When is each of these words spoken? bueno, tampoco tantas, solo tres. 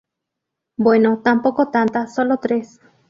bueno, 0.79 1.21
tampoco 1.23 1.69
tantas, 1.69 2.15
solo 2.15 2.37
tres. 2.39 2.79